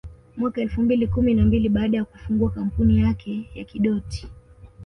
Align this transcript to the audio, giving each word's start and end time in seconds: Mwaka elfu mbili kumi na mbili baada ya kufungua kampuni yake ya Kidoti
Mwaka 0.37 0.61
elfu 0.61 0.81
mbili 0.81 1.07
kumi 1.07 1.33
na 1.33 1.45
mbili 1.45 1.69
baada 1.69 1.97
ya 1.97 2.05
kufungua 2.05 2.49
kampuni 2.51 2.99
yake 2.99 3.49
ya 3.55 3.63
Kidoti 3.65 4.27